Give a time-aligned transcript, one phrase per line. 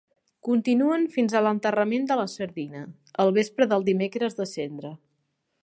[0.45, 2.81] Continuen fins a l'enterrament de la sardina,
[3.25, 4.95] al vespre del Dimecres de Cendra.